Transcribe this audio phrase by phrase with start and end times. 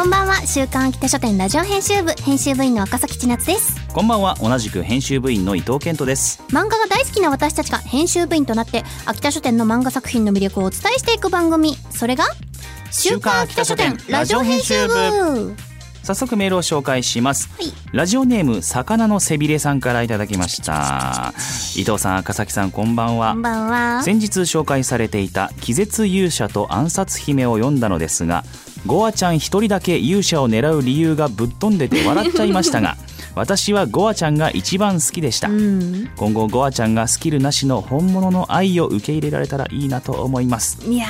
[0.00, 0.46] こんばんは。
[0.46, 2.12] 週刊秋田書店ラジオ編集部。
[2.12, 3.86] 編集部員の赤崎千夏です。
[3.92, 4.34] こんばんは。
[4.40, 6.42] 同じく編集部員の伊藤健人です。
[6.48, 11.76] 漫画が大好きな私たちが編集部員となって秋田書店の漫画作品の魅力をお伝えしていく番組。
[11.90, 12.24] それが
[12.90, 14.94] 週刊秋田書店ラジオ編集部。
[14.94, 15.70] は
[16.02, 17.50] 早速メールを紹介します。
[17.60, 17.70] い。
[17.92, 21.34] ラジオネーム魚の背びれさんからいただきました。
[21.76, 23.32] 伊藤さん赤崎さんこんばんは。
[23.32, 24.02] こんばんは。
[24.02, 28.44] 先日紹介されていた気絶勇者と暗殺姫を読んだのですが
[28.86, 32.96] ゴアちゃん一人だけ勇者を狙う理由がぶっ飛んでて笑っちゃいましたが
[33.34, 35.48] 私はゴアちゃんが一番好きでした。
[35.48, 36.10] うん。
[36.16, 40.78] 今後ゴアちゃんがスキルなしの本物の愛を受け入れられたらいいなと思います。
[40.84, 41.06] いや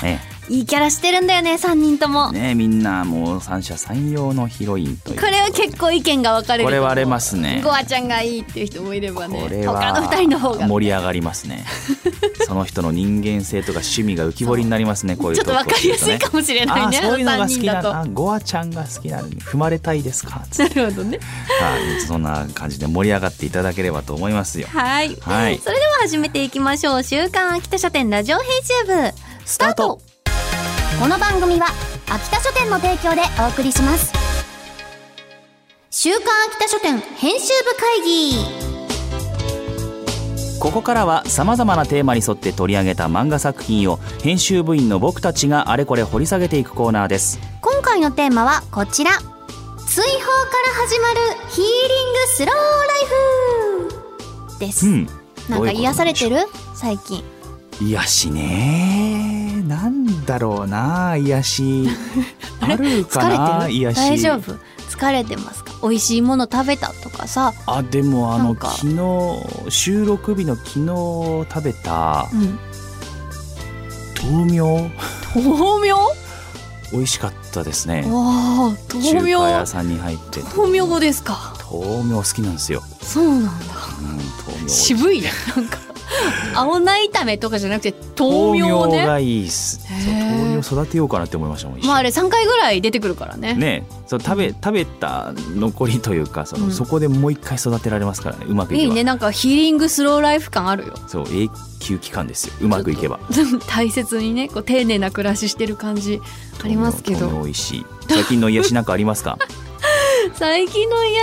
[0.00, 0.04] ー。
[0.04, 6.64] ねいいキャラしてるんだよね3人とも、ねみんなもう三者三様のヒロインというこれは結構意見が分かれる。
[6.64, 7.60] これ割れますね。
[7.64, 9.42] ゴアちゃんがいいっていう人もいればね。
[9.42, 10.66] これは他の2人の方が。
[10.66, 11.64] 盛り上がりますね。
[12.46, 17.92] その人の人間性とか趣味が浮き彫りになりますねこういうちょっと分かりやすいかもしれないねあそういうのが3好き人だと。
[17.92, 20.42] なあゴアちゃんが好きなのに踏まれたいですか？
[20.58, 21.18] なるほどね。
[21.60, 22.00] はい。
[22.02, 24.68] そんな感じで盛り上がっていただければと思いますよ。
[24.68, 25.58] はい、はい。
[25.58, 27.02] それでは始めていきましょう。
[27.02, 29.12] 週刊秋田書店ラジオ編集部。
[29.44, 30.00] スタート
[30.98, 31.66] この番組は
[32.08, 34.14] 秋田書店の提供でお送りします。
[35.90, 38.32] 週刊秋田書店編集部会議。
[40.58, 47.38] ここからはさまざまなテーマに沿って取り上げた漫画作品を編集部員の僕たちがあれこれ掘り下げていくコーナーです。
[47.60, 49.10] 今回のテーマはこちら。
[49.12, 49.28] 追放か
[49.84, 52.60] ら始まるヒーリングスローラ
[54.48, 54.58] イフ。
[54.60, 55.06] です、うん。
[55.50, 56.38] なんか癒されてる？
[56.74, 57.22] 最近
[57.80, 59.62] 癒しね。
[59.68, 61.88] なんだろうな癒し。
[62.60, 63.96] あるかな癒し。
[63.96, 64.58] 大丈夫？
[64.88, 65.72] 疲れてますか？
[65.82, 70.86] 美味しいもの食べたとかさ、あでもあの昨日収録日の昨日
[71.52, 72.58] 食べたうん、
[74.38, 74.90] 豆苗。
[75.34, 75.96] 豆苗？
[76.92, 78.02] 美味しかったですね。
[78.08, 80.40] わ豆華屋苗さんに入って。
[80.56, 81.54] 豆苗ですか？
[81.70, 83.50] 豆苗好きなんですよ、そうなんだ。
[84.00, 84.16] うん、
[84.46, 84.68] 豆苗。
[84.68, 85.78] 渋いねなんか。
[86.54, 89.06] 青菜炒めとかじゃなくて豆苗ね。
[89.06, 89.80] がいいっす。
[90.06, 93.54] 豆苗育てようかなって思いましたもんまああれ3回ぐらい出てくるからね。
[93.54, 93.86] ね。
[94.06, 96.72] そう食べ食べた残りというかその、うん。
[96.72, 98.88] そこでもう一回育てられますからねうまくいけば。
[98.88, 99.04] いいね。
[99.04, 100.94] なんかヒーリングスローライフ感あるよ。
[101.08, 101.48] そう永
[101.80, 102.54] 久期間ですよ。
[102.60, 103.18] うまくいけば。
[103.68, 106.20] 大切にねこう丁寧な暮らししてる感じ
[106.62, 107.26] ありますけど。
[107.26, 107.86] 豆苗美味しい。
[108.08, 109.38] 最近の癒しなんかありますか？
[110.34, 111.22] 最近の癒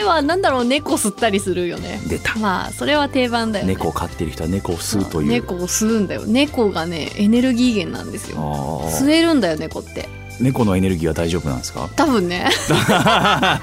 [0.00, 2.00] しはなんだろう猫吸ったりするよね。
[2.08, 2.36] 出た。
[2.38, 3.74] まあそれは定番だよね。
[3.74, 5.28] 猫を飼ってる人は猫を吸うという。
[5.28, 6.22] 猫を吸うんだよ。
[6.26, 8.82] 猫がねエネルギー源なんですよ。
[8.90, 10.08] 吸えるんだよ猫って。
[10.40, 11.88] 猫のエネルギーは大丈夫なんですか？
[11.94, 12.48] 多分ね。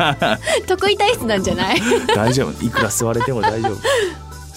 [0.67, 1.81] 得意体質なんじゃない？
[2.15, 2.65] 大丈夫。
[2.65, 3.77] いくら吸われても大丈夫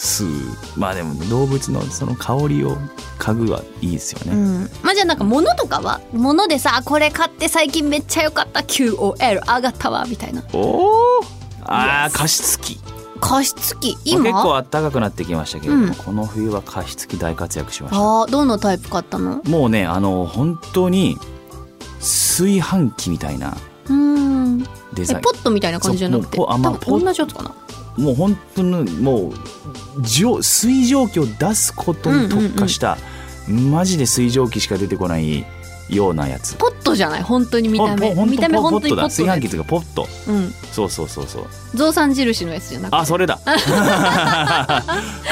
[0.02, 0.56] 吸う。
[0.76, 2.76] まあでも動物のその香りを
[3.20, 4.70] 嗅ぐはいいですよね、うん。
[4.82, 6.00] まあじゃあなんか物とかは？
[6.12, 8.60] 物でさこれ買って最近めっちゃ良かった。
[8.60, 10.42] QOL 上がったわみたいな。
[10.52, 11.20] おお
[11.62, 12.80] あ加湿器。
[13.20, 13.96] 加湿器。
[14.04, 15.94] 結構今暖かくなってきましたけれども、うん。
[15.94, 17.98] この冬は加湿器大活躍しました。
[17.98, 19.40] あーどのタイプ買ったの？
[19.44, 21.16] もうねあの本当に
[22.00, 23.56] 炊飯器みたいな
[23.88, 24.58] うん。
[24.94, 25.18] デザイン。
[25.20, 26.44] えポットみたいな感じじゃなくて？
[26.48, 27.54] あまあ同じやつかな。
[27.96, 29.36] もう本当にもう蒸
[30.42, 32.96] 水蒸気を出すことに特化した、
[33.48, 35.44] マジで水蒸気しか出てこない
[35.94, 36.54] ようなやつ。
[36.56, 37.22] ポットじゃない？
[37.22, 38.14] 本当に見た目。
[38.26, 40.08] 見た目ポ本当にポット炊飯器というかポット。
[40.28, 40.52] うん。
[40.72, 41.46] そうそうそうそう。
[41.74, 42.96] 増産印のやつじゃなくて？
[42.96, 43.38] あそれだ。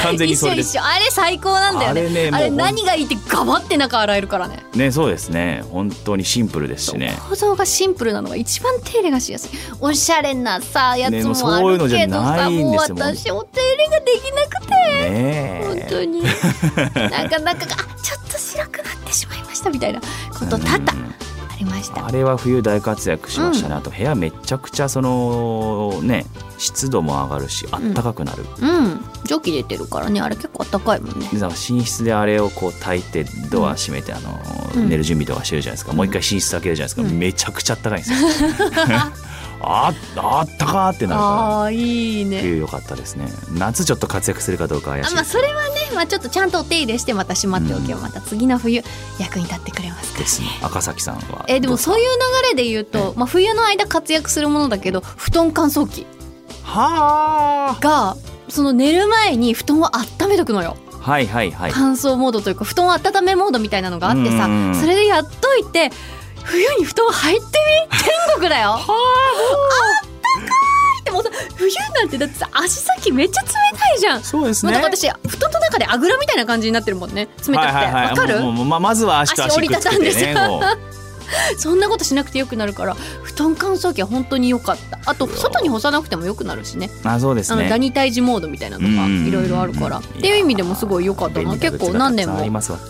[0.01, 0.79] 完全にそれです。
[0.79, 2.01] あれ最高なんだよね。
[2.01, 4.63] あれねもうあれ何がいいってガバって中洗えるからね。
[4.75, 5.63] ねそうですね。
[5.71, 7.15] 本当にシンプルですしね。
[7.29, 9.51] 構造がシンプルなのが一番手入れがしやすい。
[9.79, 12.15] おしゃれなさやつねもあるけど。
[12.15, 14.71] さ、ないんもう私お手入れができなくて。
[15.11, 16.21] ね本当に。
[16.21, 20.81] なかなかあちょっと白くなってしまいましたみたいなこと多々うん。
[20.81, 22.05] ありました。
[22.07, 26.25] あれは冬大活躍しましたね、あと部屋めちゃくちゃそのね
[26.57, 28.99] 湿度も上がるしあったかくなる、うん。
[29.25, 30.21] 蒸気出てるからね。
[30.21, 31.27] あれ結構あったかいもんね。
[31.31, 31.49] 寝
[31.85, 34.39] 室であれをこう炊いてドア閉めて、あの
[34.75, 34.89] うん。
[34.89, 37.19] 寝る準備とかしてるじゃないですか、もう一回寝室開けるじゃないですか、うん。
[37.19, 38.17] めちゃくちゃあったかいんですよ
[39.63, 42.37] ああったかーってなるかあーいいね。
[42.37, 43.27] ら冬良かったですね。
[43.53, 45.11] 夏ちょっと活躍するかどうか怪しい。
[45.11, 48.83] あまあそれはね、まあ、ちょっとちゃんとお手入れしてまたしまっておけばまた次の冬
[49.19, 50.23] 役に立ってくれますから。
[50.23, 50.47] ですね。
[50.61, 51.45] 赤崎さんは。
[51.47, 52.05] えーでもそうういう
[52.43, 56.05] 流れで言うと、まあ、冬の間活躍するものだけど布団乾燥機。
[56.63, 58.15] はが
[58.49, 60.77] その寝る前に布団を温めとくのよ。
[60.93, 61.71] あはいはいはい。
[61.73, 64.47] 乾燥モードというか布団温めモードみたいなのがあってさ
[64.79, 65.89] それでやっといて
[66.45, 67.45] 冬に布団入って
[67.91, 68.71] み天国だよ。
[68.71, 68.91] あったか
[70.07, 70.11] い。
[71.01, 73.47] ってもうさ冬なんてだってさ足先めっちゃ冷
[73.77, 74.23] たいじゃん。
[74.23, 74.71] そうですね。
[74.71, 77.27] もうだから私布団の中であぐらみたいな感じになってるもんね。
[77.27, 77.57] 冷たくて。
[77.57, 78.15] わ、はいはいはい。
[78.15, 78.39] かる？
[78.41, 80.11] もうもうままずは足と足りたたんで
[81.57, 82.95] そんなことしなくてよくなるから。
[83.23, 84.99] 布団乾燥機は本当に良かった。
[85.05, 86.89] あと外に干さなくてもよくなるしね。
[87.03, 89.97] あそうですあのダねニ退治モードみたいなのがうんいろいろあるから。
[89.97, 91.57] うんっていう意味でもすごい良かったな。
[91.57, 92.39] 結構何年も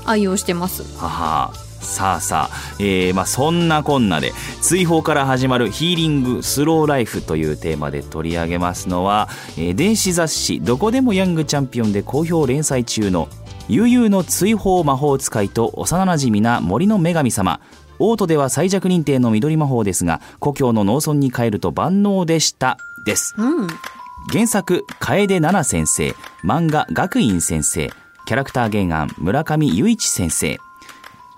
[0.06, 0.84] 愛用してます。
[0.98, 4.32] ははさあさあ、えーまあ、そんなこんなで
[4.62, 13.28] 追放から始まるヒーリングスローライフというテーマで取り上げますのは、えー電子雑誌「どこでもヤングチャンピオン」で好評連載中の
[13.68, 17.60] 悠々の追放魔法使いと幼なじみな森の女神様。
[18.00, 23.36] オートでは最弱認定の緑魔法ですが故郷の農村に帰ると万能でしたです。
[23.38, 23.68] うん。
[24.32, 27.92] 原作楓奈々先生漫画学院先生
[28.26, 30.60] キャラクター原案村上雄一先生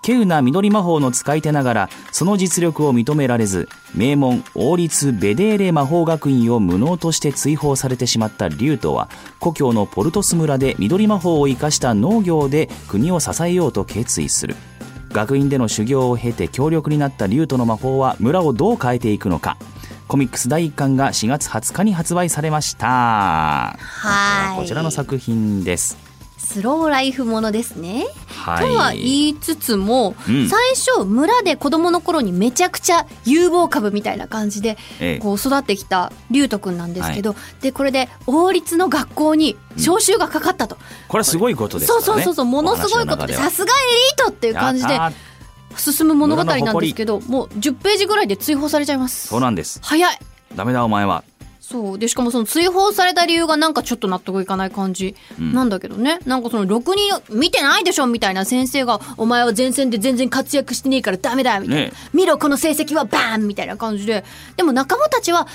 [0.06, 9.10] 稀有な緑魔法の使い手ながらその実力を認められず名門王立ベデーレ魔法学院を無能として追放されてしまったリュウトは
[9.40, 14.56] 故郷のポルトス村で緑魔法を生かした農業で国を支えようと決意する。
[15.14, 19.58] 学院での修行を経て強力になったリュウトの魔法は村をどう変えていくのか。
[20.08, 23.78] コミックス第1巻が4月20日に発売されました。
[23.78, 24.60] はい。
[24.60, 26.03] こちらの作品です
[26.44, 28.68] スローライフものですね、はい。
[28.68, 30.50] とは言いつつも、うん。
[30.50, 35.20] 最初村で子供の頃にめちゃくちゃ有望株みたいな感じでええ。
[35.20, 42.00] こう育ってきた龍斗くんなんですけど、でこれで王立の学校に招集がかかったと、これはすごいことですね。
[42.00, 43.76] そうそうそうそうものすごいことでさすがエ
[44.20, 45.00] リートっていう感じで
[45.78, 49.28] 進む物語なんですけどもう10ページぐらいで追放されちゃいます。
[49.28, 49.80] そうなんです。
[49.82, 50.20] 早い。
[50.56, 51.24] ダメだお前は
[51.66, 51.98] そう。
[51.98, 55.54] でしかもその追放された理由がなんかちょっと納得いかない感じうん。
[55.54, 64.26] なんだけどね、なんかそのろくに見てないでしょみたいな先生が「お前は前線で全然活躍してねえからダメだ」みたいな、ね見ろこの成績はバーン!」みたいな感じで。
[64.58, 65.48] でも仲間たちは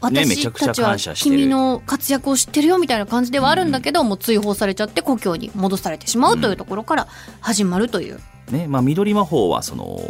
[0.00, 7.06] 私たちは君の活躍を知ってるよみたいな感じではあるんだけど、もう追放されちゃって故郷に戻されてしまうというところから
[7.40, 8.18] 始まるという。
[8.50, 10.00] ねまあ緑魔法はその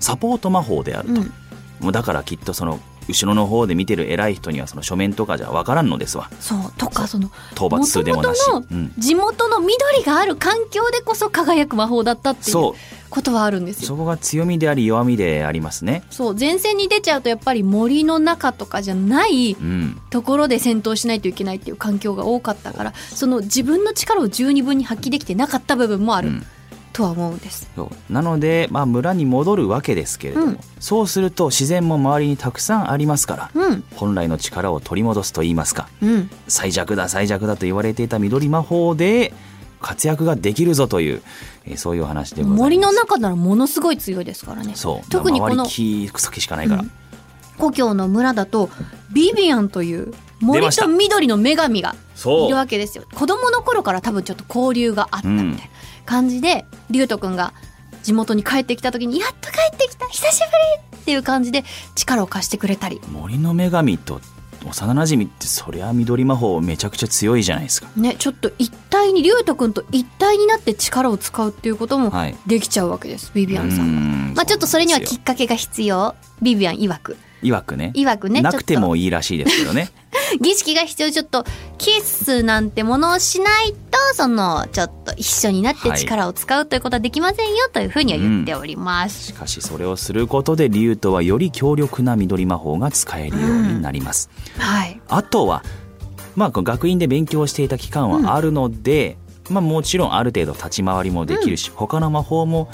[0.00, 1.20] サポート魔法であると、
[1.82, 1.92] うん。
[1.92, 6.30] だからきっとその後ろの方で見てる偉い人にはその書面とかじゃ分からんのですわ。
[6.40, 8.40] そうとかその討伐数でもなし。
[8.46, 8.92] 元々のうん。
[8.98, 12.72] 地元の緑がある環境でこそ輝く魔法だったっていう。
[13.14, 13.86] ことはあるんですよ。
[13.86, 16.02] そこが強みであり弱みでありますね。
[16.10, 20.00] そう前線に出ちゃうとやっぱり森の中とかじゃないうん。
[20.10, 26.46] ところで戦闘しないといけないっていう環境が多かったからその自分の力を十二分に発揮できてなかった部分もある、うん
[26.94, 27.68] とは思うんです。
[28.08, 30.58] なので、まあ、村に戻るわけですけれども、うん。
[30.78, 33.84] そうすると自然も周りにたくさんありますからうん。
[33.96, 36.30] 本来の力を取り戻すと言いますかうん。
[36.46, 39.34] 最弱だ最弱だと言われていた緑魔法で
[39.80, 41.22] 活躍ができるぞという、
[41.66, 42.60] えーそういうお話でございます。
[42.60, 44.72] 森の中ならものすごい強いですからね。
[44.76, 45.10] そう。
[45.10, 46.90] 特にこの木草木しかないから、うん。
[47.58, 48.70] 故郷の村だと
[49.12, 51.94] ビビアンという森と緑の女神が
[52.24, 53.04] いるわけですよ。
[53.14, 55.73] 子供の頃から多分ちょっと交流があったみたいな
[56.04, 57.52] 感じで龍斗くんが
[58.02, 60.44] 地元に帰ってきた時に「やっと帰ってきた久しぶ
[60.92, 61.64] り!」っていう感じで
[61.94, 63.00] 力を貸してくれたり。
[63.10, 64.20] 森の女神と
[64.66, 67.88] 幼馴染ってそりゃ緑魔法めちゃくちゃ強いじゃないですか。
[67.96, 72.36] ねちょっと一体に龍斗くんと一体になって力を使うっていうこともはい。
[72.46, 76.14] できちゃうわけですビビアンさんまあちょっとそれにはきっかけが必要。
[76.40, 77.16] ビビアン曰く。
[77.42, 77.92] いわくね。
[77.94, 79.90] 曰くねなくてもいいらしいですけどね
[80.40, 81.44] 儀式が必要ちょっと
[81.78, 83.78] キスなんてものをしないと
[84.14, 89.26] そのちょっと一緒になって力を使うということはできませんよというふうには言っております。
[89.26, 95.00] しかしそれをすることで竜とはより強力な緑魔法が使えるようになります、はい。
[95.08, 95.62] あとは
[96.36, 99.16] まあ学院で勉強していた期間はあるので、
[99.50, 102.68] まあもちろんある程度立ち回りもできるし、他の魔法も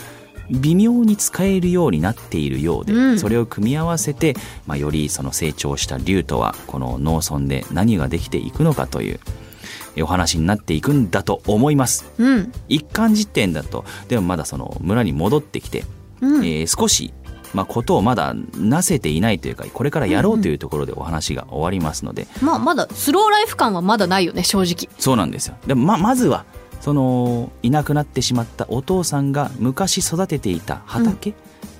[0.50, 4.34] 微妙に使えるようになっているようで、うんそれを組み合わせて、
[4.66, 9.20] まあ、よりその成長した竜とはこの農村で何ができていくのかという
[9.96, 12.52] えお話になっていくんだと思いますうん。
[12.68, 15.84] 一貫時点だとでもまだその村に戻ってきて、
[16.20, 16.44] うん。
[16.44, 17.12] えー少し、
[17.54, 24.88] まあ、ことをまだなせていないというかこれからやろうというところでお話が終わりますので、まあまだスローライフ感はまだないよね正直。
[24.98, 26.44] そうなんですよでもままずは
[26.80, 31.34] そのいなくなってしまったお父さんが昔育てていた畑？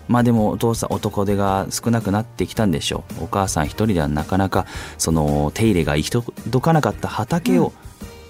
[0.08, 3.24] まあでもお父さん男手が少なくなってきたんでしょう。
[3.24, 4.66] お母さん一人ではなかなか
[4.98, 7.72] その手入れが行き届かなかった畑を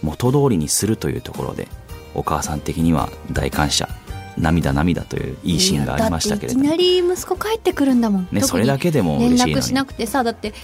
[0.02, 1.68] 元通りにするというところで、
[2.14, 3.88] お母さん的には大感謝。
[4.38, 6.64] 涙涙といういいシーンがありましたけれども。
[6.64, 10.54] いきなり息子帰ってくるんだもん、ね、それだけでも連嬉しいの絡しなにくてさだって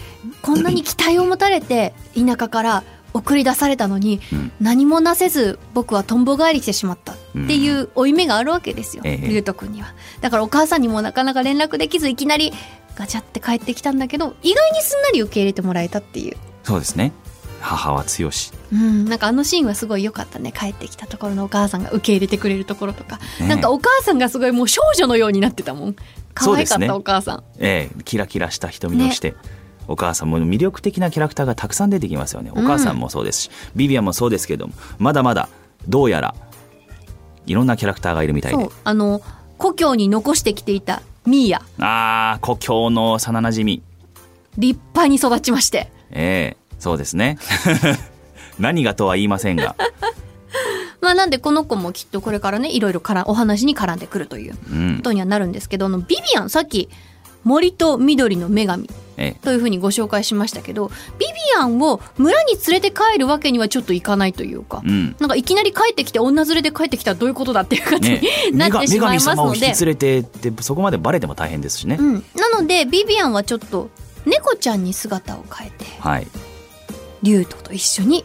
[0.40, 2.84] こんなに期待を持たれて田舎から
[3.16, 4.52] 送り出されたのに、うん。
[4.60, 9.28] 何もなせず僕はとんぼ返りしてしまったっていう負い目があるわけですよ、ええ。
[9.28, 9.94] 龍斗君には。
[10.20, 12.52] だからお母さんにもなかなか連絡できずいきなり
[12.94, 16.36] ガチャって帰ってきたんだけど意外にすんなり受け入れてもらえたっていう。
[16.62, 17.12] そうですね。
[17.60, 18.52] 母は強し。
[18.72, 20.52] うん、なんかあのシーンはすごい良かったね。
[20.52, 25.96] 帰ってきたところのお母さんが受け入れてくれるところとか、ねなんかお母さんがすごいもう少女のようになってたもん。
[26.34, 27.44] 可愛かった、お母さん。
[27.58, 28.02] ええ。
[28.04, 29.34] キラキラした瞳をして、
[29.88, 32.50] お母さんも魅力的なキャラクターがたくさん出てきますよね。
[32.52, 35.48] お母さんもそうですし、ビビアンもそうですけどもまだまだ
[35.88, 36.34] どうやら
[37.46, 38.62] いろんなキャラクターがいるみたいで。
[38.62, 39.20] そうあの
[39.58, 41.62] 故郷に残してきていたミーヤ。
[41.78, 43.82] あー故郷の幼なじみ
[44.58, 45.90] 立派に育ちまして。
[46.10, 47.38] ええそうですね。
[48.58, 49.76] 何がとは言いませんが、
[51.00, 55.00] まあなんでこの子もきっとこれからねいろいろからお話に絡んでくるというこうん。
[55.02, 56.88] とにはなるんですけどあのビビアンさっき
[57.44, 58.94] 森と緑の女神ええ、
[59.42, 65.16] というふうにご紹介しましたけどビビアンを村に連れて帰るわけにはちょっといかないというか、うん。
[65.18, 68.20] なんかいきなり帰ってきて女連れで帰ってきたらどういうことだっていう感じね。
[68.52, 73.90] に なってしまいます女神様をので、引き連れてってそこまでバレても大変ですしね、うん、なのでビビアンはちょっと
[74.26, 76.26] 猫ちゃんに姿を変えてはい。
[77.22, 78.24] 竜斗と一緒に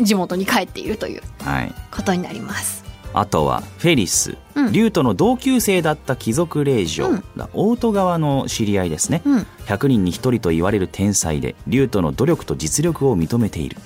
[0.00, 1.74] 地元に帰っているというはい。
[1.90, 2.84] ことになります。
[3.12, 4.72] あとはフェリス、うん。
[4.72, 7.24] 竜との同級生だった貴族令嬢、うん。
[7.52, 9.46] 大戸川の知り合いですね、うん。
[9.66, 13.76] 100人に1人と言われる天才で竜との努力と実力を認めている。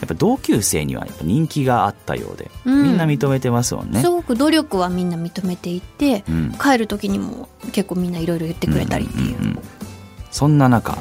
[0.00, 2.82] やっぱ同級生にはやっぱ人気があったようで、うん。
[2.84, 4.00] みんな認めてますもんね。
[4.00, 6.52] すごく努力はみんな認めていて、うん。
[6.52, 9.58] 帰る時にも結構みんないろいろ言ってくれたりっていう。
[10.30, 10.98] そんな中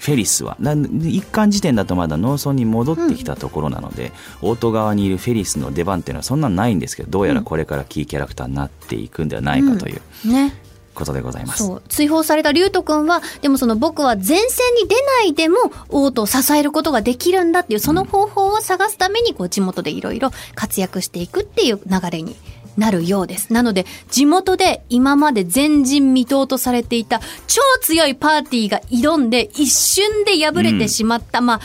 [0.00, 0.56] フェリスは。
[0.58, 10.54] な一貫時点だとまだ農村に戻ってきたところなので、大戸川にいるフェリスの出番っていうのはそんなないんですけどどうやらこれからキーキャラクターになっていくんではないかというね、
[10.94, 11.70] ことでございます。
[11.90, 14.38] 追放された竜斗くんはでもその僕は前線
[14.80, 15.58] に出ないでも
[15.90, 22.36] 王都を支えることができるんだっていうその方法を探すためにこう地元でいろいろ活躍していくっていう流れに
[22.76, 23.52] なるようです。
[23.52, 31.60] なので地元で今まで前人未到とされていた超強いパーティーが挑んで一瞬で敗れてしまった、まあ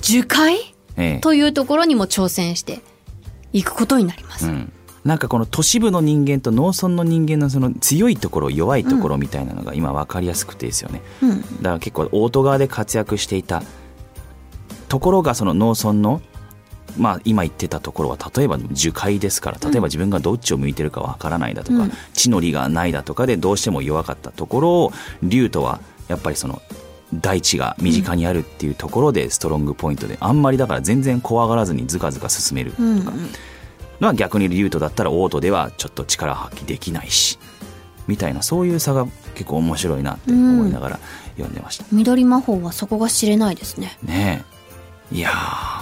[0.00, 0.74] 樹海？
[0.96, 1.20] ええ。
[1.20, 2.80] というところにも挑戦して
[3.52, 4.46] いくことになります。
[4.46, 4.72] うん、
[5.04, 11.40] なんかこの都市部の人間と農村の人間のその強いところ弱いところみたいなのが今分かりやすくてですよね、うん。
[11.40, 13.62] だから結構大戸川で活躍していた
[14.88, 16.20] ところがその農村の
[16.98, 21.92] まあ今言ってたところは例えば樹海ですから例えば自分がどっちを向いてるか分からないだとか、うん。
[22.12, 24.92] 地の利がないだとかでどうしても弱かったところを
[25.22, 26.62] 竜とはやっぱりその
[27.14, 33.04] 大地が身近にあるっていうところでストロングポイントであんまりだから全然怖がらずにズカズカ進めるとか、うんうん
[34.00, 37.38] まあ逆に竜とだったらオートではちょっと力発揮できないし
[38.08, 41.00] みたいなそういう差が結構面白いなって思いながら
[41.36, 43.98] 読んでました、緑魔法はそこが知れないですね。
[44.02, 44.44] ね
[45.12, 45.16] え。
[45.16, 45.79] いやー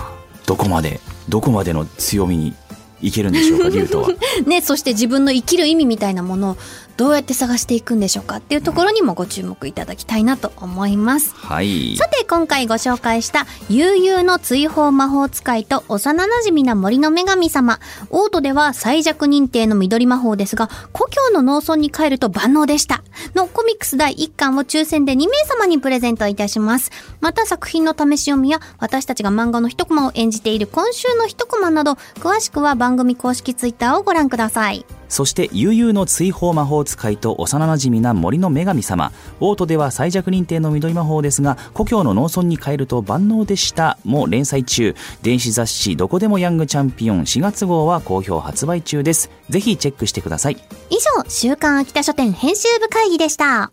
[0.48, 2.54] どこまでどこまでの強みに
[3.00, 4.08] いけるんでしょうか 竜とは
[4.46, 6.56] ね、そして自分の生きる意味みたいなものを
[6.98, 11.32] どうやって探していくんでしょうかっていうところにもご注目いただきたいなと思います。
[11.32, 17.78] はいさて今回ご紹介した悠々の追放魔法使いと幼馴染な森の女神様。
[18.10, 23.04] オートでは最弱認定の緑魔法ですが、故郷の農村に帰ると万能でした。
[23.36, 26.90] のコミックス第1巻を抽選で2名様にプレゼントいたします。
[27.20, 34.84] また作品の試し読みや私たちが漫画の一コマを演じている今週の一コマなど、詳しくは番組公式ツイッターをご覧ください。
[35.08, 39.12] そして悠々の追放魔法使いと幼馴染な森の女神様。
[39.40, 43.98] オートでは最弱認定の緑魔法ですが故郷の農村に帰ると万能でした。
[44.04, 44.94] も連載中。
[45.22, 49.30] 電子雑誌どこでもヤングチャンピオン4月号は好評発売中です。
[49.48, 50.56] ぜひチェックしてください。
[50.90, 53.72] 以上、週刊秋田書店編集部会議でした。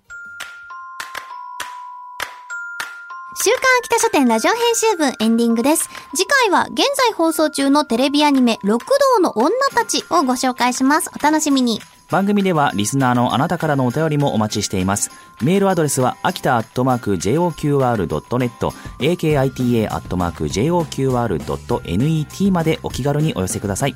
[3.37, 5.89] 週刊秋田書店ラジオ編集部エンディングです。
[6.15, 11.11] 次回は現在放送中のテレビアニメ六道の女たちをご紹介します。
[11.13, 11.81] お楽しみに。
[12.09, 15.09] 番組ではリスナーのあなたからのお便りもお待ちしています
[15.41, 18.51] メールアドレスは秋田アットマーク JOQR.net
[18.99, 23.95] akita アットマーク JOQR.net までお気軽にお寄せください